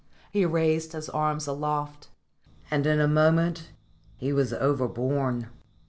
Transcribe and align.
He 0.31 0.47
raised 0.47 0.93
his 0.93 1.09
arm 1.09 1.37
aloft, 1.45 2.09
and 2.71 2.87
in 2.87 2.99
a 2.99 3.07
moment 3.07 3.69
he 4.17 4.33
was 4.33 4.51
overborne. 4.51 5.47